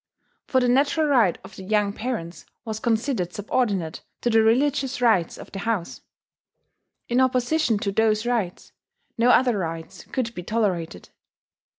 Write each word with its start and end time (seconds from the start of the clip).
For 0.47 0.59
the 0.59 0.67
natural 0.67 1.05
right 1.05 1.37
of 1.43 1.55
the 1.57 1.63
young 1.63 1.93
parents 1.93 2.47
was 2.65 2.79
considered 2.79 3.33
subordinate 3.33 4.01
to 4.21 4.31
the 4.31 4.41
religious 4.41 4.99
rights 4.99 5.37
of 5.37 5.51
the 5.51 5.59
house. 5.59 6.01
In 7.07 7.21
opposition 7.21 7.77
to 7.77 7.91
those 7.91 8.25
rights, 8.25 8.71
no 9.19 9.29
other 9.29 9.59
rights 9.59 10.05
could 10.05 10.33
be 10.33 10.41
tolerated. 10.41 11.09